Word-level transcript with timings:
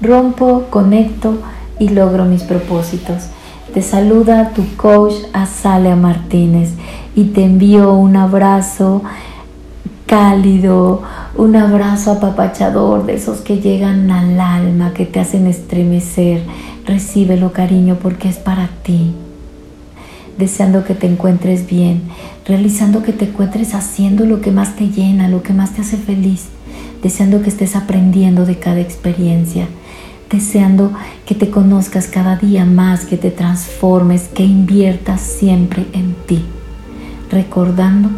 rompo, 0.00 0.66
conecto 0.70 1.38
y 1.78 1.88
logro 1.88 2.24
mis 2.24 2.42
propósitos. 2.42 3.24
Te 3.74 3.82
saluda 3.82 4.52
tu 4.54 4.64
coach 4.76 5.14
Azalea 5.32 5.96
Martínez 5.96 6.70
y 7.14 7.24
te 7.24 7.44
envío 7.44 7.92
un 7.94 8.16
abrazo 8.16 9.02
cálido, 10.06 11.02
un 11.36 11.54
abrazo 11.54 12.12
apapachador 12.12 13.06
de 13.06 13.14
esos 13.14 13.40
que 13.40 13.60
llegan 13.60 14.10
al 14.10 14.40
alma, 14.40 14.92
que 14.92 15.06
te 15.06 15.20
hacen 15.20 15.46
estremecer. 15.46 16.42
Recíbelo 16.84 17.52
cariño 17.52 17.98
porque 18.02 18.28
es 18.28 18.36
para 18.38 18.68
ti. 18.82 19.14
Deseando 20.36 20.84
que 20.84 20.94
te 20.94 21.06
encuentres 21.06 21.66
bien, 21.66 22.02
realizando 22.46 23.02
que 23.02 23.12
te 23.12 23.26
encuentres 23.26 23.74
haciendo 23.74 24.24
lo 24.24 24.40
que 24.40 24.50
más 24.50 24.74
te 24.74 24.88
llena, 24.88 25.28
lo 25.28 25.42
que 25.42 25.52
más 25.52 25.74
te 25.74 25.82
hace 25.82 25.96
feliz, 25.96 26.46
deseando 27.02 27.42
que 27.42 27.50
estés 27.50 27.76
aprendiendo 27.76 28.46
de 28.46 28.58
cada 28.58 28.80
experiencia 28.80 29.68
deseando 30.30 30.92
que 31.26 31.34
te 31.34 31.50
conozcas 31.50 32.06
cada 32.06 32.36
día 32.36 32.64
más, 32.64 33.04
que 33.04 33.16
te 33.16 33.30
transformes, 33.30 34.28
que 34.28 34.44
inviertas 34.44 35.20
siempre 35.20 35.86
en 35.92 36.14
ti, 36.26 36.44
recordando 37.30 38.08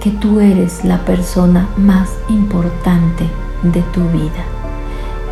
que 0.00 0.10
tú 0.10 0.40
eres 0.40 0.84
la 0.84 1.04
persona 1.04 1.68
más 1.76 2.08
importante 2.30 3.24
de 3.62 3.82
tu 3.92 4.00
vida, 4.08 4.44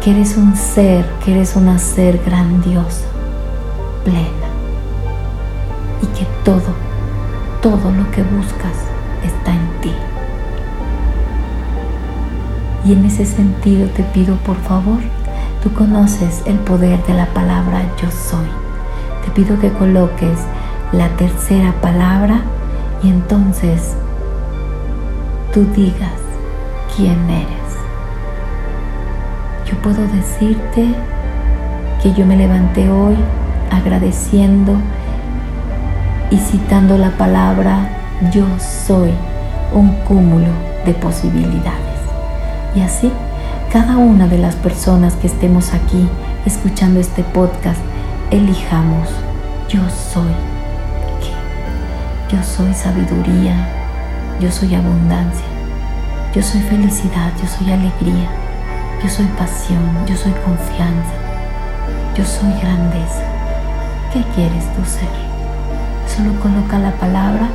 que 0.03 0.11
eres 0.11 0.37
un 0.37 0.55
ser, 0.57 1.07
que 1.25 1.33
eres 1.33 1.57
una 1.57 1.79
ser 1.79 2.21
grandiosa, 2.25 3.07
plena, 4.05 4.47
y 6.03 6.07
que 6.19 6.27
todo, 6.45 6.75
todo 7.63 7.91
lo 7.93 8.11
que 8.11 8.23
buscas 8.23 8.77
está 9.25 9.55
en 9.55 9.81
ti. 9.81 9.93
Y 12.85 12.93
en 12.93 13.05
ese 13.07 13.25
sentido 13.25 13.89
te 13.89 14.03
pido 14.05 14.37
por 14.37 14.57
favor 14.59 15.01
Tú 15.67 15.75
conoces 15.75 16.45
el 16.47 16.61
poder 16.61 17.05
de 17.07 17.15
la 17.15 17.27
palabra 17.27 17.83
yo 18.01 18.09
soy. 18.09 18.47
Te 19.25 19.33
pido 19.33 19.59
que 19.59 19.73
coloques 19.73 20.39
la 20.93 21.09
tercera 21.17 21.73
palabra 21.83 22.43
y 23.03 23.09
entonces 23.09 23.97
tú 25.53 25.67
digas 25.75 26.21
quién 26.95 27.19
eres. 27.29 27.67
Yo 29.69 29.77
puedo 29.79 30.07
decirte 30.15 30.87
que 32.01 32.15
yo 32.15 32.25
me 32.27 32.37
levanté 32.37 32.89
hoy 32.89 33.17
agradeciendo 33.73 34.77
y 36.31 36.37
citando 36.37 36.97
la 36.97 37.11
palabra 37.11 37.89
yo 38.33 38.47
soy 38.61 39.11
un 39.75 39.89
cúmulo 40.05 40.53
de 40.85 40.95
posibilidades. 40.95 41.99
Y 42.77 42.83
así 42.83 43.11
cada 43.77 43.99
una 43.99 44.27
de 44.27 44.39
las 44.39 44.55
personas 44.55 45.13
que 45.17 45.27
estemos 45.27 45.75
aquí 45.75 46.09
escuchando 46.47 46.99
este 46.99 47.23
podcast, 47.23 47.79
elijamos, 48.31 49.07
yo 49.69 49.83
soy 49.91 50.33
qué. 51.21 52.35
Yo 52.35 52.43
soy 52.43 52.73
sabiduría, 52.73 53.69
yo 54.41 54.51
soy 54.51 54.75
abundancia, 54.75 55.45
yo 56.35 56.43
soy 56.43 56.63
felicidad, 56.63 57.31
yo 57.39 57.47
soy 57.47 57.71
alegría, 57.71 58.31
yo 59.03 59.11
soy 59.11 59.27
pasión, 59.37 59.85
yo 60.07 60.17
soy 60.17 60.33
confianza, 60.33 61.13
yo 62.17 62.25
soy 62.25 62.59
grandeza. 62.63 63.25
¿Qué 64.11 64.25
quieres 64.35 64.65
tú 64.75 64.83
ser? 64.87 65.13
Solo 66.17 66.33
coloca 66.41 66.79
la 66.79 66.93
palabra 66.93 67.51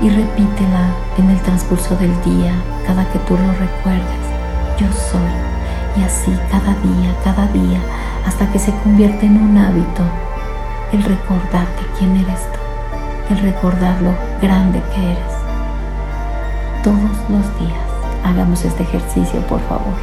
y 0.00 0.10
repítela 0.10 0.94
en 1.18 1.28
el 1.28 1.40
transcurso 1.40 1.96
del 1.96 2.14
día, 2.22 2.52
cada 2.86 3.04
que 3.10 3.18
tú 3.18 3.34
lo 3.34 3.50
recuerdes. 3.50 4.26
Yo 4.78 4.86
soy. 5.10 5.55
Y 5.98 6.02
así 6.02 6.32
cada 6.50 6.74
día, 6.74 7.14
cada 7.24 7.46
día, 7.48 7.80
hasta 8.26 8.50
que 8.52 8.58
se 8.58 8.72
convierte 8.82 9.26
en 9.26 9.40
un 9.40 9.56
hábito 9.56 10.02
el 10.92 11.02
recordarte 11.02 11.82
quién 11.98 12.16
eres 12.16 12.40
tú, 12.52 13.34
el 13.34 13.40
recordar 13.40 14.00
lo 14.02 14.12
grande 14.40 14.82
que 14.94 15.12
eres. 15.12 15.34
Todos 16.82 17.30
los 17.30 17.58
días 17.58 17.86
hagamos 18.24 18.64
este 18.64 18.82
ejercicio, 18.82 19.40
por 19.42 19.60
favor. 19.60 19.94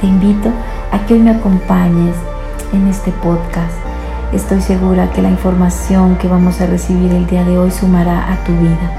Te 0.00 0.06
invito 0.06 0.50
a 0.92 0.98
que 1.06 1.14
hoy 1.14 1.20
me 1.20 1.30
acompañes 1.30 2.16
en 2.72 2.86
este 2.88 3.10
podcast. 3.12 3.74
Estoy 4.32 4.60
segura 4.60 5.10
que 5.10 5.22
la 5.22 5.30
información 5.30 6.16
que 6.16 6.28
vamos 6.28 6.60
a 6.60 6.66
recibir 6.66 7.12
el 7.12 7.26
día 7.26 7.44
de 7.44 7.58
hoy 7.58 7.70
sumará 7.70 8.32
a 8.32 8.36
tu 8.44 8.52
vida. 8.52 8.90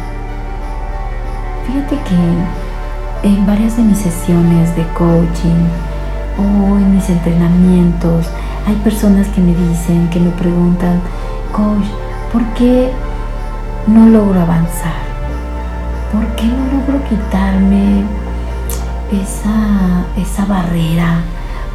Fíjate 1.66 1.96
que 2.10 3.28
en 3.28 3.46
varias 3.46 3.78
de 3.78 3.84
mis 3.84 4.00
sesiones 4.00 4.76
de 4.76 4.86
coaching, 4.94 5.68
o 6.38 6.78
en 6.78 6.96
mis 6.96 7.10
entrenamientos 7.10 8.28
hay 8.68 8.76
personas 8.84 9.28
que 9.30 9.42
me 9.42 9.56
dicen, 9.56 10.10
que 10.10 10.20
me 10.20 10.30
preguntan, 10.32 11.02
coach, 11.52 11.86
¿por 12.32 12.44
qué 12.54 12.92
no 13.88 14.06
logro 14.08 14.40
avanzar? 14.42 15.02
¿Por 16.12 16.26
qué 16.36 16.46
no 16.46 16.66
logro 16.78 17.04
quitarme 17.08 18.04
esa, 19.12 20.06
esa 20.18 20.46
barrera? 20.46 21.22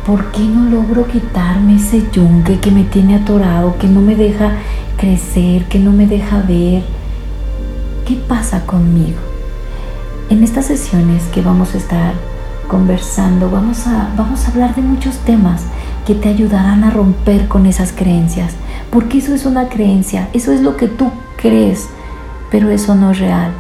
¿Por 0.06 0.31
qué 0.31 0.41
no 0.41 0.71
logro 0.71 1.06
quitarme 1.06 1.77
ese 1.77 2.09
yunque 2.12 2.61
que 2.61 2.71
me 2.71 2.84
tiene 2.84 3.16
atorado, 3.16 3.77
que 3.78 3.89
no 3.89 4.00
me 4.00 4.15
deja 4.15 4.53
crecer, 4.97 5.65
que 5.65 5.81
no 5.81 5.91
me 5.93 6.06
deja 6.06 6.43
ver? 6.43 6.84
¿Qué 8.06 8.15
pasa 8.28 8.65
conmigo? 8.66 9.19
En 10.31 10.45
estas 10.45 10.66
sesiones 10.66 11.25
que 11.34 11.43
vamos 11.43 11.75
a 11.75 11.78
estar 11.78 12.15
conversando, 12.66 13.50
vamos 13.50 13.87
a, 13.87 14.12
vamos 14.16 14.44
a 14.44 14.50
hablar 14.50 14.75
de 14.75 14.82
muchos 14.82 15.16
temas 15.19 15.62
que 16.06 16.15
te 16.15 16.28
ayudarán 16.28 16.84
a 16.84 16.91
romper 16.91 17.49
con 17.49 17.66
esas 17.66 17.93
creencias. 17.93 18.53
Porque 18.91 19.19
eso 19.19 19.34
es 19.34 19.44
una 19.44 19.69
creencia, 19.69 20.28
eso 20.32 20.53
es 20.53 20.60
lo 20.62 20.77
que 20.77 20.88
tú 20.88 21.10
crees, 21.37 21.88
pero 22.50 22.71
eso 22.71 22.94
no 22.94 23.10
es 23.10 23.19
real. 23.19 23.53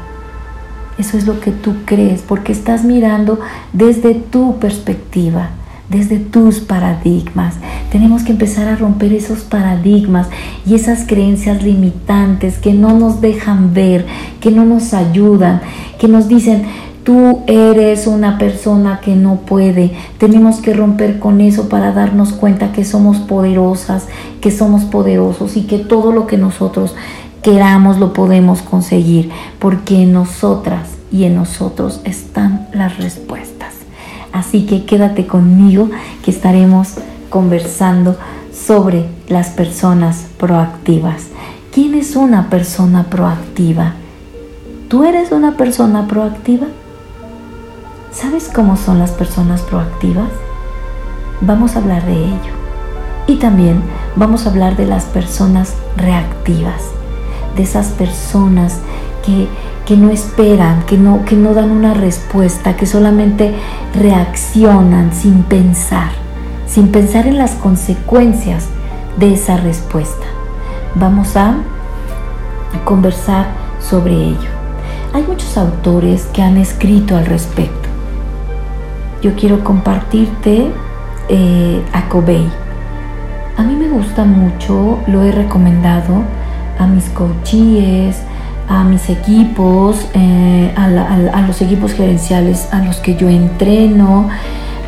Eso 0.98 1.18
es 1.18 1.26
lo 1.26 1.40
que 1.40 1.50
tú 1.50 1.74
crees, 1.84 2.22
porque 2.22 2.52
estás 2.52 2.84
mirando 2.84 3.38
desde 3.72 4.14
tu 4.14 4.58
perspectiva, 4.58 5.50
desde 5.90 6.18
tus 6.18 6.60
paradigmas. 6.60 7.56
Tenemos 7.92 8.22
que 8.22 8.32
empezar 8.32 8.68
a 8.68 8.76
romper 8.76 9.12
esos 9.12 9.40
paradigmas 9.40 10.28
y 10.64 10.74
esas 10.74 11.04
creencias 11.06 11.62
limitantes 11.62 12.58
que 12.58 12.72
no 12.72 12.98
nos 12.98 13.20
dejan 13.20 13.74
ver, 13.74 14.06
que 14.40 14.50
no 14.50 14.64
nos 14.64 14.94
ayudan, 14.94 15.60
que 15.98 16.08
nos 16.08 16.28
dicen, 16.28 16.62
Tú 17.06 17.44
eres 17.46 18.08
una 18.08 18.36
persona 18.36 18.98
que 19.00 19.14
no 19.14 19.36
puede. 19.36 19.92
Tenemos 20.18 20.56
que 20.56 20.74
romper 20.74 21.20
con 21.20 21.40
eso 21.40 21.68
para 21.68 21.92
darnos 21.92 22.32
cuenta 22.32 22.72
que 22.72 22.84
somos 22.84 23.18
poderosas, 23.18 24.08
que 24.40 24.50
somos 24.50 24.82
poderosos 24.82 25.56
y 25.56 25.68
que 25.68 25.78
todo 25.78 26.10
lo 26.10 26.26
que 26.26 26.36
nosotros 26.36 26.96
queramos 27.42 27.98
lo 27.98 28.12
podemos 28.12 28.60
conseguir, 28.60 29.30
porque 29.60 30.02
en 30.02 30.14
nosotras 30.14 30.96
y 31.12 31.26
en 31.26 31.36
nosotros 31.36 32.00
están 32.02 32.66
las 32.72 32.96
respuestas. 32.96 33.74
Así 34.32 34.66
que 34.66 34.84
quédate 34.84 35.28
conmigo 35.28 35.88
que 36.24 36.32
estaremos 36.32 36.94
conversando 37.30 38.16
sobre 38.52 39.04
las 39.28 39.50
personas 39.50 40.26
proactivas. 40.38 41.28
¿Quién 41.72 41.94
es 41.94 42.16
una 42.16 42.50
persona 42.50 43.04
proactiva? 43.04 43.94
¿Tú 44.88 45.04
eres 45.04 45.30
una 45.30 45.56
persona 45.56 46.08
proactiva? 46.08 46.66
¿Sabes 48.16 48.48
cómo 48.48 48.78
son 48.78 48.98
las 48.98 49.10
personas 49.10 49.60
proactivas? 49.60 50.30
Vamos 51.42 51.76
a 51.76 51.80
hablar 51.80 52.06
de 52.06 52.14
ello. 52.14 52.54
Y 53.26 53.36
también 53.36 53.82
vamos 54.16 54.46
a 54.46 54.50
hablar 54.50 54.74
de 54.74 54.86
las 54.86 55.04
personas 55.04 55.74
reactivas, 55.98 56.80
de 57.56 57.64
esas 57.64 57.88
personas 57.88 58.78
que, 59.22 59.96
no 59.98 60.08
esperan, 60.08 60.82
que 60.86 60.96
no, 60.96 61.26
que 61.26 61.36
no 61.36 61.52
dan 61.52 61.70
una 61.70 61.92
respuesta, 61.92 62.74
que 62.74 62.86
solamente 62.86 63.54
reaccionan 63.92 65.12
sin 65.12 65.42
pensar, 65.42 66.08
sin 66.66 66.88
pensar 66.88 67.26
en 67.26 67.36
las 67.36 67.50
consecuencias 67.50 68.68
de 69.18 69.34
esa 69.34 69.58
respuesta. 69.58 70.24
Vamos 70.94 71.36
a 71.36 71.56
conversar 72.86 73.48
sobre 73.78 74.14
ello. 74.14 74.48
Hay 75.12 75.22
muchos 75.24 75.58
autores 75.58 76.24
que 76.32 76.40
han 76.40 76.56
escrito 76.56 77.14
al 77.14 77.26
respecto 77.26 77.85
yo 79.22 79.34
quiero 79.34 79.64
compartirte 79.64 80.70
eh, 81.28 81.82
a 81.92 82.08
Kobe. 82.08 82.44
A 83.56 83.62
mí 83.62 83.74
me 83.74 83.88
gusta 83.88 84.24
mucho, 84.24 84.98
lo 85.06 85.22
he 85.22 85.32
recomendado 85.32 86.22
a 86.78 86.86
mis 86.86 87.08
coaches, 87.10 88.22
a 88.68 88.84
mis 88.84 89.08
equipos, 89.08 90.06
eh, 90.14 90.72
a, 90.76 91.40
los 91.42 91.62
equipos 91.62 91.92
gerenciales 91.92 92.68
a 92.72 92.80
los 92.80 92.96
que 92.96 93.16
yo 93.16 93.28
entreno, 93.28 94.28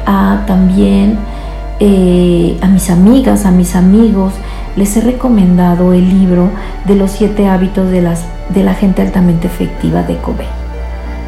a 0.06 0.44
también 0.46 1.18
eh, 1.80 2.58
a 2.60 2.66
mis 2.66 2.90
amigas, 2.90 3.46
a 3.46 3.50
mis 3.50 3.74
amigos. 3.74 4.34
Les 4.76 4.96
he 4.96 5.00
recomendado 5.00 5.92
el 5.92 6.08
libro 6.08 6.50
de 6.86 6.94
los 6.94 7.10
siete 7.10 7.48
hábitos 7.48 7.90
de, 7.90 8.16
de 8.50 8.62
la 8.62 8.74
gente 8.74 9.02
altamente 9.02 9.46
efectiva 9.46 10.02
de 10.02 10.16
Kobe. 10.18 10.46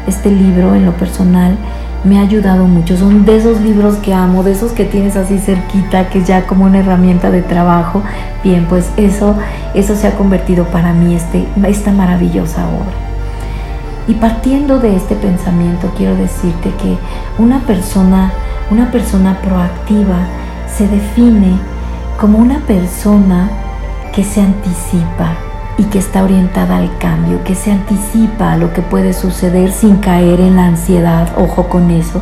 Este 0.07 0.31
libro 0.31 0.75
en 0.75 0.85
lo 0.85 0.93
personal 0.93 1.57
me 2.03 2.17
ha 2.17 2.21
ayudado 2.21 2.65
mucho. 2.65 2.97
Son 2.97 3.25
de 3.25 3.37
esos 3.37 3.61
libros 3.61 3.95
que 3.97 4.13
amo, 4.13 4.43
de 4.43 4.51
esos 4.53 4.71
que 4.71 4.85
tienes 4.85 5.15
así 5.15 5.37
cerquita, 5.37 6.09
que 6.09 6.23
ya 6.23 6.47
como 6.47 6.65
una 6.65 6.79
herramienta 6.79 7.29
de 7.31 7.41
trabajo. 7.41 8.01
Bien, 8.43 8.65
pues 8.67 8.89
eso, 8.97 9.35
eso 9.73 9.95
se 9.95 10.07
ha 10.07 10.15
convertido 10.15 10.65
para 10.65 10.93
mí 10.93 11.15
este, 11.15 11.45
esta 11.67 11.91
maravillosa 11.91 12.67
obra. 12.67 13.11
Y 14.07 14.15
partiendo 14.15 14.79
de 14.79 14.95
este 14.95 15.15
pensamiento, 15.15 15.91
quiero 15.95 16.15
decirte 16.15 16.71
que 16.81 16.97
una 17.37 17.59
persona, 17.59 18.31
una 18.71 18.91
persona 18.91 19.39
proactiva 19.41 20.17
se 20.67 20.87
define 20.87 21.59
como 22.19 22.39
una 22.39 22.59
persona 22.59 23.49
que 24.13 24.23
se 24.23 24.41
anticipa, 24.41 25.33
y 25.81 25.85
que 25.85 25.97
está 25.97 26.23
orientada 26.23 26.77
al 26.77 26.95
cambio, 26.99 27.43
que 27.43 27.55
se 27.55 27.71
anticipa 27.71 28.51
a 28.51 28.57
lo 28.57 28.71
que 28.71 28.83
puede 28.83 29.13
suceder 29.13 29.71
sin 29.71 29.95
caer 29.95 30.39
en 30.39 30.55
la 30.55 30.67
ansiedad, 30.67 31.29
ojo 31.37 31.69
con 31.69 31.89
eso, 31.89 32.21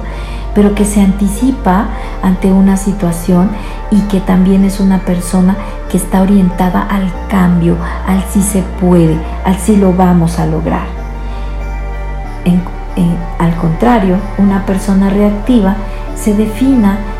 pero 0.56 0.73
que 0.75 0.85
se 0.85 1.01
anticipa 1.01 1.89
ante 2.23 2.53
una 2.53 2.77
situación 2.77 3.50
y 3.91 4.00
que 4.03 4.21
también 4.21 4.63
es 4.63 4.79
una 4.79 5.00
persona 5.00 5.57
que 5.91 5.97
está 5.97 6.21
orientada 6.21 6.83
al 6.83 7.11
cambio, 7.27 7.75
al 8.07 8.23
si 8.31 8.41
se 8.41 8.61
puede, 8.79 9.17
al 9.44 9.57
si 9.57 9.75
lo 9.75 9.91
vamos 9.91 10.39
a 10.39 10.45
lograr. 10.45 10.88
al 13.39 13.56
contrario, 13.56 14.15
una 14.38 14.65
persona 14.65 15.09
reactiva 15.09 15.75
se, 16.15 16.33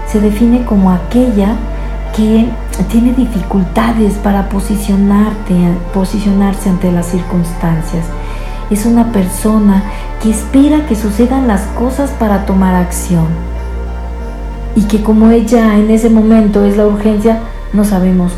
se 0.08 0.22
define 0.22 0.64
como 0.64 0.92
aquella 0.92 1.58
que 2.16 2.50
tiene 2.92 3.14
dificultades 3.14 4.14
para 4.16 4.50
posicionarte, 4.50 5.56
posicionarse 5.94 6.70
ante 6.70 6.92
las 6.92 7.08
circunstancias. 7.08 8.06
Es 8.70 8.86
una 8.86 9.12
persona 9.12 9.84
que 10.22 10.30
espera 10.30 10.86
que 10.86 10.96
sucedan 10.96 11.48
las 11.48 11.62
cosas 11.78 12.12
para 12.12 12.46
tomar 12.46 12.76
acción. 12.76 13.28
Y 14.76 14.84
que 14.84 15.02
como 15.02 15.32
ella 15.32 15.78
en 15.78 15.90
ese 15.90 16.10
momento 16.10 16.64
es 16.64 16.78
la 16.78 16.86
urgencia, 16.86 17.40
no 17.74 17.84
sabemos 17.84 18.34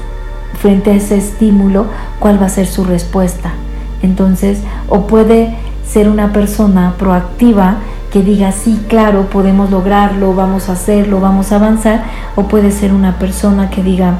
frente 0.59 0.91
a 0.91 0.95
ese 0.95 1.17
estímulo 1.17 1.85
cuál 2.19 2.41
va 2.41 2.45
a 2.45 2.49
ser 2.49 2.67
su 2.67 2.83
respuesta. 2.83 3.53
Entonces, 4.01 4.59
o 4.89 5.07
puede 5.07 5.55
ser 5.85 6.07
una 6.07 6.31
persona 6.31 6.95
proactiva 6.97 7.77
que 8.11 8.21
diga, 8.21 8.51
sí, 8.51 8.83
claro, 8.89 9.27
podemos 9.29 9.71
lograrlo, 9.71 10.35
vamos 10.35 10.67
a 10.67 10.73
hacerlo, 10.73 11.21
vamos 11.21 11.51
a 11.51 11.55
avanzar, 11.55 12.03
o 12.35 12.43
puede 12.43 12.71
ser 12.71 12.93
una 12.93 13.17
persona 13.17 13.69
que 13.69 13.81
diga, 13.81 14.15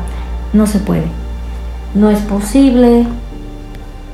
no 0.54 0.66
se 0.66 0.80
puede, 0.80 1.06
no 1.94 2.10
es 2.10 2.20
posible, 2.20 3.06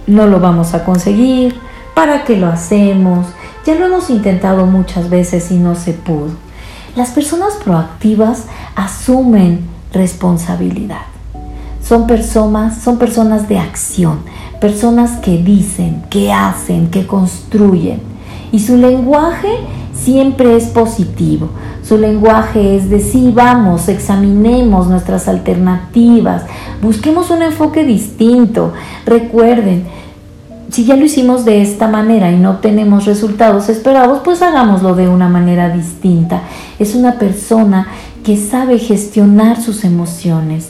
no 0.07 0.25
lo 0.25 0.39
vamos 0.39 0.74
a 0.74 0.83
conseguir, 0.83 1.56
¿para 1.94 2.24
qué 2.24 2.38
lo 2.38 2.47
hacemos? 2.47 3.27
Ya 3.65 3.75
lo 3.75 3.85
hemos 3.85 4.09
intentado 4.09 4.65
muchas 4.65 5.09
veces 5.09 5.51
y 5.51 5.57
no 5.57 5.75
se 5.75 5.94
pudo. 5.94 6.31
Las 6.95 7.12
personas 7.12 7.53
proactivas 7.63 8.45
asumen 8.75 9.62
responsabilidad. 9.94 11.06
Son 11.83 12.07
personas, 12.07 12.81
son 12.81 12.97
personas 12.97 13.47
de 13.47 13.59
acción, 13.59 14.21
personas 14.59 15.19
que 15.19 15.38
dicen, 15.38 16.03
que 16.09 16.33
hacen, 16.33 16.89
que 16.89 17.06
construyen 17.06 18.16
y 18.51 18.59
su 18.59 18.77
lenguaje 18.77 19.49
siempre 19.94 20.55
es 20.55 20.65
positivo. 20.65 21.49
Su 21.83 21.97
lenguaje 21.97 22.75
es 22.75 22.89
decir, 22.89 23.33
vamos, 23.33 23.88
examinemos 23.88 24.88
nuestras 24.88 25.27
alternativas, 25.27 26.44
busquemos 26.81 27.29
un 27.29 27.44
enfoque 27.44 27.83
distinto. 27.83 28.73
Recuerden, 29.05 29.85
si 30.69 30.83
ya 30.83 30.95
lo 30.95 31.05
hicimos 31.05 31.45
de 31.45 31.61
esta 31.61 31.88
manera 31.88 32.31
y 32.31 32.38
no 32.38 32.51
obtenemos 32.51 33.05
resultados 33.05 33.69
esperados, 33.69 34.21
pues 34.23 34.41
hagámoslo 34.41 34.95
de 34.95 35.07
una 35.07 35.29
manera 35.29 35.69
distinta. 35.69 36.41
Es 36.77 36.93
una 36.93 37.13
persona 37.13 37.88
que 38.23 38.35
sabe 38.35 38.77
gestionar 38.77 39.61
sus 39.61 39.85
emociones, 39.85 40.69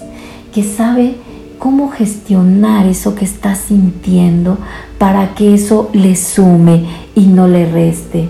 que 0.54 0.64
sabe 0.64 1.16
cómo 1.58 1.90
gestionar 1.90 2.86
eso 2.86 3.16
que 3.16 3.26
está 3.26 3.56
sintiendo 3.56 4.60
para 5.00 5.34
que 5.34 5.56
eso 5.56 5.90
le 5.94 6.16
sume 6.16 6.86
y 7.18 7.26
no 7.26 7.48
le 7.48 7.66
reste. 7.66 8.30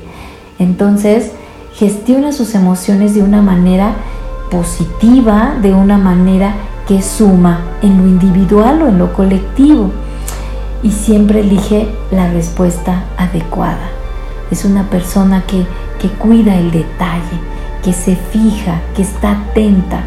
Entonces, 0.60 1.34
gestiona 1.74 2.32
sus 2.32 2.56
emociones 2.56 3.14
de 3.14 3.22
una 3.22 3.42
manera 3.42 3.96
positiva, 4.50 5.56
de 5.62 5.74
una 5.74 5.98
manera 5.98 6.56
que 6.88 7.02
suma 7.02 7.60
en 7.82 7.98
lo 7.98 8.08
individual 8.08 8.82
o 8.82 8.88
en 8.88 8.98
lo 8.98 9.14
colectivo. 9.14 9.92
Y 10.84 10.92
siempre 10.92 11.42
elige 11.42 11.90
la 12.12 12.32
respuesta 12.32 13.04
adecuada. 13.18 13.90
Es 14.52 14.64
una 14.64 14.90
persona 14.90 15.44
que, 15.46 15.66
que 16.00 16.08
cuida 16.08 16.56
el 16.56 16.72
detalle, 16.72 17.42
que 17.84 17.92
se 17.92 18.16
fija, 18.16 18.80
que 18.96 19.02
está 19.02 19.32
atenta. 19.32 20.04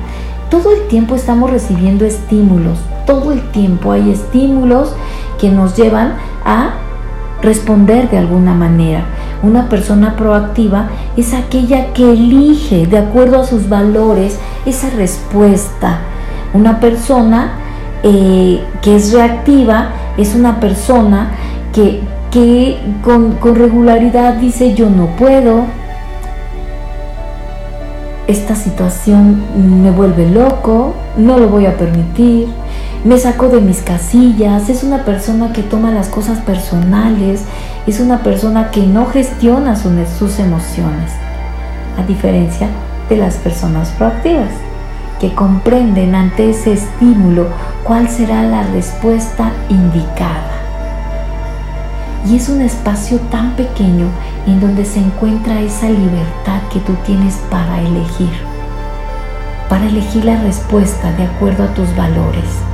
Todo 0.48 0.72
el 0.72 0.88
tiempo 0.88 1.16
estamos 1.16 1.50
recibiendo 1.50 2.06
estímulos, 2.06 2.78
todo 3.06 3.32
el 3.32 3.42
tiempo 3.50 3.92
hay 3.92 4.10
estímulos 4.10 4.94
que 5.38 5.50
nos 5.50 5.76
llevan 5.76 6.14
a 6.46 6.79
responder 7.42 8.10
de 8.10 8.18
alguna 8.18 8.54
manera. 8.54 9.04
Una 9.42 9.68
persona 9.68 10.16
proactiva 10.16 10.88
es 11.16 11.32
aquella 11.34 11.92
que 11.92 12.12
elige 12.12 12.86
de 12.86 12.98
acuerdo 12.98 13.40
a 13.40 13.46
sus 13.46 13.68
valores 13.68 14.38
esa 14.66 14.90
respuesta. 14.90 16.00
Una 16.52 16.80
persona 16.80 17.52
eh, 18.02 18.62
que 18.82 18.96
es 18.96 19.12
reactiva 19.12 19.90
es 20.16 20.34
una 20.34 20.60
persona 20.60 21.30
que, 21.72 22.00
con, 23.02 23.32
con 23.32 23.54
regularidad 23.54 24.34
dice 24.34 24.74
yo 24.74 24.90
no 24.90 25.06
puedo, 25.16 25.64
esta 28.26 28.54
situación 28.54 29.42
me 29.82 29.90
vuelve 29.90 30.30
loco, 30.30 30.94
no 31.16 31.38
lo 31.38 31.48
voy 31.48 31.66
a 31.66 31.76
permitir, 31.76 32.46
me 33.04 33.18
sacó 33.18 33.48
de 33.48 33.62
mis 33.62 33.80
casillas, 33.80 34.68
es 34.68 34.82
una 34.82 35.06
persona 35.06 35.54
que 35.54 35.62
toma 35.62 35.90
las 35.90 36.08
cosas 36.08 36.38
personales, 36.40 37.44
es 37.86 37.98
una 37.98 38.22
persona 38.22 38.70
que 38.70 38.86
no 38.86 39.06
gestiona 39.06 39.74
sus 39.74 40.38
emociones, 40.38 41.10
a 41.98 42.02
diferencia 42.06 42.68
de 43.08 43.16
las 43.16 43.36
personas 43.36 43.88
proactivas, 43.92 44.50
que 45.18 45.34
comprenden 45.34 46.14
ante 46.14 46.50
ese 46.50 46.74
estímulo 46.74 47.46
cuál 47.84 48.06
será 48.08 48.42
la 48.42 48.64
respuesta 48.64 49.50
indicada. 49.70 50.50
Y 52.26 52.36
es 52.36 52.50
un 52.50 52.60
espacio 52.60 53.18
tan 53.30 53.56
pequeño 53.56 54.08
en 54.46 54.60
donde 54.60 54.84
se 54.84 55.00
encuentra 55.00 55.58
esa 55.62 55.88
libertad 55.88 56.60
que 56.70 56.80
tú 56.80 56.92
tienes 57.06 57.36
para 57.50 57.80
elegir, 57.80 58.30
para 59.70 59.86
elegir 59.86 60.26
la 60.26 60.36
respuesta 60.42 61.12
de 61.12 61.24
acuerdo 61.24 61.64
a 61.64 61.74
tus 61.74 61.96
valores 61.96 62.69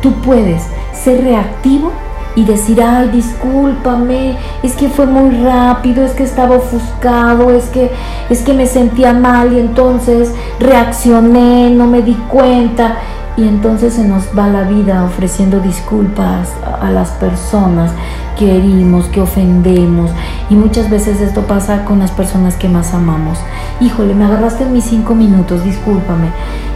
Tú 0.00 0.12
puedes 0.22 0.62
ser 0.92 1.22
reactivo 1.24 1.92
y 2.36 2.44
decir, 2.44 2.82
ay, 2.82 3.08
discúlpame, 3.08 4.36
es 4.62 4.74
que 4.74 4.88
fue 4.88 5.06
muy 5.06 5.30
rápido, 5.42 6.04
es 6.04 6.12
que 6.12 6.22
estaba 6.22 6.56
ofuscado, 6.56 7.50
es 7.50 7.64
que, 7.64 7.90
es 8.28 8.42
que 8.42 8.54
me 8.54 8.66
sentía 8.66 9.12
mal 9.12 9.52
y 9.52 9.58
entonces 9.58 10.32
reaccioné, 10.58 11.70
no 11.70 11.86
me 11.86 12.02
di 12.02 12.14
cuenta. 12.28 12.96
Y 13.36 13.46
entonces 13.48 13.94
se 13.94 14.04
nos 14.04 14.36
va 14.36 14.48
la 14.48 14.64
vida 14.64 15.04
ofreciendo 15.04 15.60
disculpas 15.60 16.50
a 16.80 16.90
las 16.90 17.10
personas 17.12 17.92
que 18.38 18.56
herimos, 18.56 19.06
que 19.06 19.20
ofendemos. 19.20 20.10
Y 20.50 20.54
muchas 20.54 20.90
veces 20.90 21.20
esto 21.20 21.42
pasa 21.42 21.84
con 21.84 22.00
las 22.00 22.10
personas 22.10 22.56
que 22.56 22.68
más 22.68 22.92
amamos. 22.92 23.38
Híjole, 23.80 24.14
me 24.14 24.24
agarraste 24.24 24.64
en 24.64 24.72
mis 24.72 24.84
cinco 24.84 25.14
minutos, 25.14 25.64
discúlpame. 25.64 26.26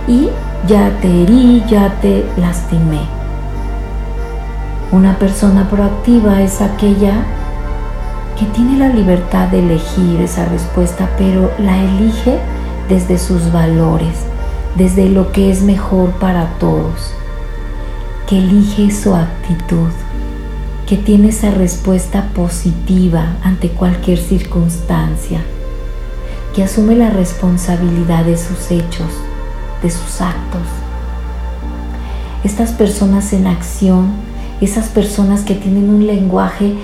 Y 0.06 0.30
ya 0.66 0.98
te 1.00 1.22
herí, 1.22 1.62
ya 1.68 2.00
te 2.00 2.24
lastimé. 2.38 3.00
Una 4.92 5.18
persona 5.18 5.68
proactiva 5.68 6.40
es 6.42 6.60
aquella 6.60 7.24
que 8.38 8.46
tiene 8.46 8.78
la 8.78 8.88
libertad 8.88 9.48
de 9.48 9.58
elegir 9.58 10.20
esa 10.20 10.46
respuesta, 10.46 11.10
pero 11.18 11.52
la 11.58 11.76
elige 11.76 12.38
desde 12.88 13.18
sus 13.18 13.52
valores, 13.52 14.24
desde 14.76 15.08
lo 15.08 15.32
que 15.32 15.50
es 15.50 15.62
mejor 15.62 16.10
para 16.12 16.46
todos, 16.58 17.12
que 18.26 18.38
elige 18.38 18.90
su 18.90 19.14
actitud, 19.14 19.90
que 20.86 20.96
tiene 20.96 21.28
esa 21.28 21.50
respuesta 21.50 22.30
positiva 22.34 23.36
ante 23.42 23.68
cualquier 23.68 24.18
circunstancia, 24.18 25.40
que 26.54 26.64
asume 26.64 26.96
la 26.96 27.10
responsabilidad 27.10 28.24
de 28.24 28.36
sus 28.36 28.70
hechos, 28.70 29.12
de 29.84 29.90
sus 29.90 30.20
actos. 30.20 30.62
Estas 32.42 32.72
personas 32.72 33.32
en 33.32 33.46
acción, 33.46 34.08
esas 34.60 34.88
personas 34.88 35.42
que 35.42 35.54
tienen 35.54 35.90
un 35.90 36.06
lenguaje 36.06 36.74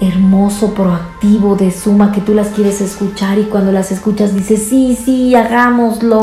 hermoso, 0.00 0.74
proactivo, 0.74 1.54
de 1.54 1.70
suma, 1.70 2.12
que 2.12 2.20
tú 2.20 2.34
las 2.34 2.48
quieres 2.48 2.80
escuchar 2.80 3.38
y 3.38 3.44
cuando 3.44 3.72
las 3.72 3.90
escuchas 3.90 4.34
dices, 4.34 4.66
sí, 4.68 4.98
sí, 5.02 5.34
hagámoslo. 5.34 6.20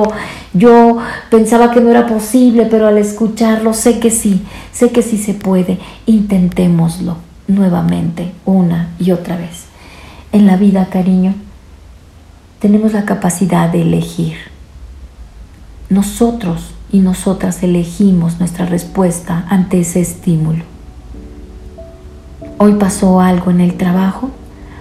Yo 0.54 0.98
pensaba 1.32 1.72
que 1.72 1.82
no 1.82 1.90
era 1.90 2.06
posible, 2.06 2.66
pero 2.66 2.88
al 2.88 2.98
escucharlo 2.98 3.74
sé 3.74 4.00
que 4.00 4.12
sí, 4.12 4.44
sé 4.72 4.92
que 4.92 5.02
sí 5.02 5.18
se 5.18 5.34
puede. 5.34 5.80
Intentémoslo 6.06 7.18
nuevamente, 7.48 8.32
una 8.46 8.90
y 9.00 9.12
otra 9.12 9.38
vez. 9.38 9.66
En 10.32 10.46
la 10.46 10.58
vida, 10.58 10.90
cariño, 10.92 11.34
tenemos 12.60 12.94
la 12.94 13.06
capacidad 13.06 13.70
de 13.70 13.82
elegir. 13.82 14.59
Nosotros 15.90 16.70
y 16.92 17.00
nosotras 17.00 17.64
elegimos 17.64 18.38
nuestra 18.38 18.68
respuesta 18.68 19.48
ante 19.50 19.80
ese 19.80 20.02
estímulo. 20.02 20.64
Hoy 22.60 22.74
pasó 22.74 23.22
algo 23.22 23.50
en 23.50 23.60
el 23.60 23.74
trabajo, 23.74 24.30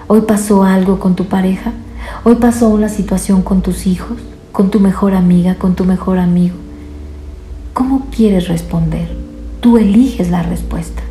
hoy 0.06 0.20
pasó 0.22 0.64
algo 0.64 0.98
con 0.98 1.16
tu 1.16 1.24
pareja, 1.24 1.72
hoy 2.24 2.34
pasó 2.34 2.68
una 2.68 2.90
situación 2.90 3.40
con 3.40 3.62
tus 3.62 3.86
hijos, 3.86 4.18
con 4.52 4.70
tu 4.70 4.80
mejor 4.80 5.14
amiga, 5.14 5.54
con 5.54 5.76
tu 5.76 5.86
mejor 5.86 6.18
amigo. 6.18 6.56
¿Cómo 7.72 8.08
quieres 8.14 8.48
responder? 8.48 9.08
Tú 9.60 9.78
eliges 9.78 10.30
la 10.30 10.42
respuesta. 10.42 11.02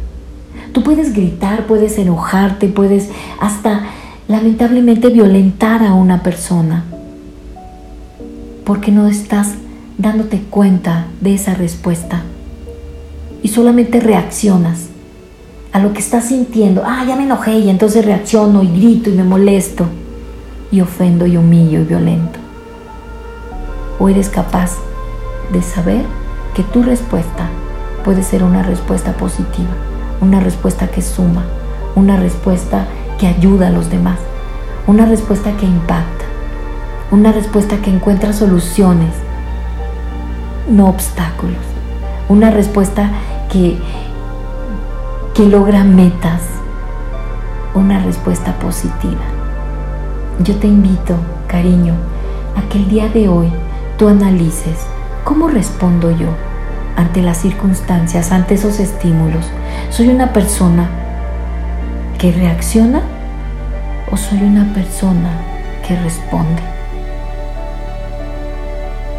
Tú 0.74 0.84
puedes 0.84 1.13
gritar, 1.13 1.66
puedes 1.66 1.98
enojarte, 1.98 2.68
puedes 2.68 3.10
hasta 3.39 3.88
lamentablemente 4.27 5.10
violentar 5.10 5.82
a 5.82 5.96
una 5.96 6.22
persona 6.22 6.84
porque 8.63 8.92
no 8.92 9.08
estás 9.08 9.54
dándote 9.98 10.42
cuenta 10.50 11.08
de 11.22 11.34
esa 11.34 11.56
respuesta 11.56 12.22
y 13.42 13.48
solamente 13.48 14.00
reaccionas 14.00 14.88
a 15.72 15.80
lo 15.80 15.94
que 15.94 16.00
estás 16.00 16.25
sintiendo. 16.25 16.84
Ah, 16.86 17.04
ya 17.08 17.16
me 17.16 17.24
enojé 17.24 17.58
y 17.60 17.70
entonces 17.70 18.06
reacciono 18.06 18.63
y 18.63 18.68
grito 18.68 19.10
y 19.10 19.13
me 19.13 19.24
molesto 19.24 19.86
y 20.72 20.82
ofendo 20.82 21.25
y 21.25 21.38
humillo 21.38 21.82
y 21.82 21.84
violento. 21.84 22.39
O 24.00 24.10
eres 24.10 24.30
capaz 24.30 24.74
de 25.51 25.62
saber 25.62 26.04
que 26.54 26.63
tu 26.63 26.84
respuesta 26.84 27.50
puede 28.04 28.24
ser 28.24 28.44
una 28.44 28.63
respuesta 28.63 29.13
positiva, 29.13 29.70
una 30.22 30.39
respuesta 30.39 30.88
que 30.88 31.01
suma, 31.01 31.44
una 31.96 32.18
respuesta 32.18 32.88
que 33.20 33.27
ayuda 33.27 33.68
a 33.68 33.72
los 33.72 33.89
demás, 33.89 34.20
una 34.86 35.06
respuesta 35.06 35.56
que 35.58 35.66
impacta, 35.66 36.25
una 37.12 37.32
respuesta 37.32 37.77
que 37.77 37.89
encuentra 37.89 38.34
soluciones, 38.34 39.13
no 40.68 40.88
obstáculos, 40.88 41.58
una 42.30 42.52
respuesta 42.52 43.10
que, 43.52 43.78
que 45.34 45.46
logra 45.46 45.84
metas, 45.84 46.42
una 47.74 48.00
respuesta 48.00 48.54
positiva. 48.60 49.22
Yo 50.44 50.56
te 50.56 50.68
invito, 50.68 51.16
cariño, 51.48 51.94
a 52.56 52.70
que 52.70 52.80
el 52.80 52.90
día 52.90 53.08
de 53.10 53.30
hoy 53.30 53.52
tú 53.98 54.08
analices 54.08 54.86
cómo 55.24 55.48
respondo 55.48 56.12
yo 56.12 56.28
ante 56.96 57.22
las 57.22 57.38
circunstancias, 57.38 58.32
ante 58.32 58.56
esos 58.56 58.80
estímulos. 58.80 59.46
¿Soy 59.90 60.10
una 60.10 60.34
persona 60.34 60.90
que 62.18 62.32
reacciona 62.32 63.02
o 64.12 64.18
soy 64.18 64.42
una 64.42 64.74
persona 64.74 65.30
que 65.88 65.96
responde? 66.02 66.62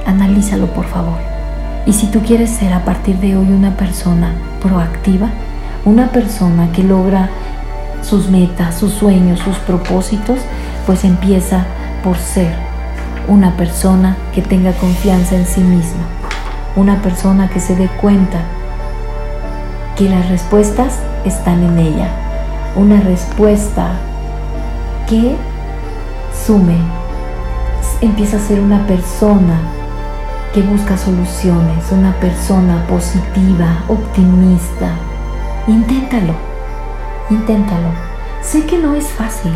Analízalo 0.07 0.67
por 0.67 0.87
favor. 0.87 1.28
Y 1.87 1.93
si 1.93 2.07
tú 2.07 2.21
quieres 2.21 2.51
ser 2.51 2.73
a 2.73 2.85
partir 2.85 3.17
de 3.19 3.37
hoy 3.37 3.49
una 3.51 3.77
persona 3.77 4.33
proactiva, 4.61 5.31
una 5.85 6.09
persona 6.09 6.71
que 6.73 6.83
logra 6.83 7.31
sus 8.03 8.29
metas, 8.29 8.77
sus 8.77 8.93
sueños, 8.93 9.41
sus 9.41 9.57
propósitos, 9.59 10.41
pues 10.87 11.05
empieza 11.05 11.65
por 12.03 12.17
ser 12.19 12.55
una 13.27 13.57
persona 13.57 14.17
que 14.35 14.43
tenga 14.43 14.73
confianza 14.73 15.37
en 15.37 15.47
sí 15.47 15.61
misma, 15.61 16.05
una 16.77 17.03
persona 17.03 17.49
que 17.49 17.61
se 17.61 17.77
dé 17.77 17.89
cuenta 18.01 18.39
que 19.97 20.09
las 20.09 20.29
respuestas 20.29 21.01
están 21.25 21.63
en 21.63 21.79
ella, 21.79 22.09
una 22.77 23.01
respuesta 23.01 23.93
que 25.09 25.37
sume, 26.47 26.77
empieza 28.01 28.37
a 28.37 28.41
ser 28.41 28.61
una 28.61 28.87
persona 28.87 29.59
que 30.53 30.63
busca 30.63 30.97
soluciones, 30.97 31.93
una 31.93 32.13
persona 32.15 32.85
positiva, 32.87 33.85
optimista. 33.89 34.91
Inténtalo, 35.67 36.35
inténtalo. 37.31 37.89
Sé 38.43 38.65
que 38.65 38.79
no 38.79 38.95
es 38.95 39.07
fácil. 39.09 39.53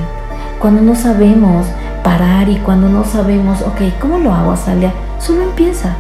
Cuando 0.58 0.82
no 0.82 0.94
sabemos 0.94 1.66
parar 2.04 2.48
y 2.48 2.56
cuando 2.56 2.88
no 2.88 3.04
sabemos, 3.04 3.62
ok, 3.62 3.98
¿cómo 4.00 4.18
lo 4.18 4.32
hago, 4.32 4.52
Azalia? 4.52 4.92
Solo 5.18 5.42
empieza, 5.42 5.96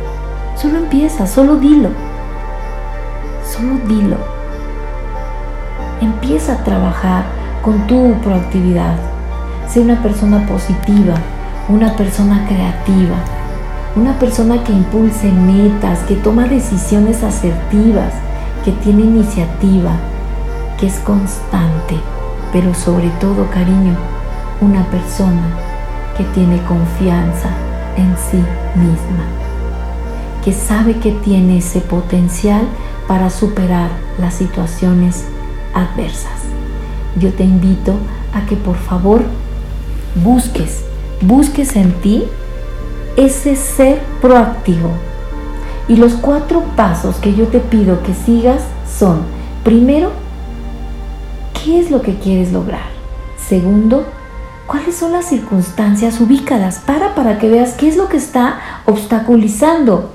solo 0.56 0.78
empieza, 0.78 1.26
solo 1.26 1.56
dilo. 1.56 1.90
Solo 3.44 3.78
dilo. 3.88 4.16
Empieza 6.00 6.54
a 6.54 6.64
trabajar 6.64 7.24
con 7.62 7.86
tu 7.86 8.14
proactividad. 8.22 8.96
Sé 9.68 9.80
una 9.80 10.02
persona 10.02 10.46
positiva, 10.46 11.14
una 11.68 11.96
persona 11.96 12.44
creativa, 12.46 13.16
una 13.94 14.18
persona 14.18 14.64
que 14.64 14.72
impulse 14.72 15.30
metas, 15.30 16.00
que 16.00 16.14
toma 16.16 16.48
decisiones 16.48 17.22
asertivas, 17.22 18.14
que 18.64 18.72
tiene 18.72 19.02
iniciativa, 19.02 19.96
que 20.78 20.86
es 20.86 20.98
constante, 21.00 21.96
pero 22.52 22.74
sobre 22.74 23.08
todo, 23.20 23.50
cariño, 23.50 23.94
una 24.60 24.84
persona 24.86 25.42
que 26.16 26.24
tiene 26.24 26.62
confianza 26.62 27.50
en 27.96 28.16
sí 28.30 28.38
misma, 28.76 29.24
que 30.42 30.52
sabe 30.52 30.96
que 30.96 31.12
tiene 31.12 31.58
ese 31.58 31.80
potencial 31.80 32.62
para 33.06 33.28
superar 33.28 33.90
las 34.18 34.34
situaciones 34.34 35.24
adversas. 35.74 36.40
Yo 37.18 37.30
te 37.34 37.44
invito 37.44 37.94
a 38.32 38.46
que 38.46 38.56
por 38.56 38.76
favor 38.76 39.22
busques, 40.24 40.84
busques 41.20 41.76
en 41.76 41.92
ti 42.00 42.24
ese 43.16 43.56
ser 43.56 44.00
proactivo. 44.20 44.90
Y 45.88 45.96
los 45.96 46.14
cuatro 46.14 46.62
pasos 46.76 47.16
que 47.16 47.34
yo 47.34 47.48
te 47.48 47.58
pido 47.60 48.02
que 48.02 48.14
sigas 48.14 48.62
son, 48.98 49.22
primero, 49.64 50.12
¿qué 51.62 51.80
es 51.80 51.90
lo 51.90 52.02
que 52.02 52.16
quieres 52.16 52.52
lograr? 52.52 52.90
Segundo, 53.36 54.06
¿cuáles 54.66 54.96
son 54.96 55.12
las 55.12 55.26
circunstancias? 55.26 56.20
Ubícalas, 56.20 56.78
para 56.78 57.14
para 57.14 57.38
que 57.38 57.48
veas 57.48 57.74
qué 57.74 57.88
es 57.88 57.96
lo 57.96 58.08
que 58.08 58.16
está 58.16 58.60
obstaculizando 58.86 60.10